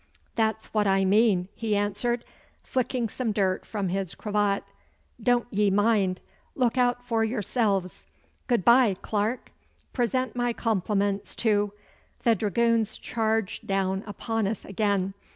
'That's 0.33 0.65
what 0.73 0.87
I 0.87 1.05
mean,' 1.05 1.47
he 1.53 1.75
answered, 1.75 2.25
flicking 2.63 3.07
some 3.07 3.31
dirt 3.31 3.67
from 3.67 3.89
his 3.89 4.15
cravat. 4.15 4.63
'Don't 5.21 5.45
ye 5.51 5.69
mind! 5.69 6.21
Look 6.55 6.75
out 6.75 7.05
for 7.05 7.23
yourselves. 7.23 8.07
Goodbye, 8.47 8.95
Clarke! 9.03 9.51
Present 9.93 10.35
my 10.35 10.53
compliments 10.53 11.35
to' 11.35 11.73
The 12.23 12.33
dragoons 12.33 12.97
charged 12.97 13.67
down 13.67 14.03
upon 14.07 14.47
us 14.47 14.65
again. 14.65 15.13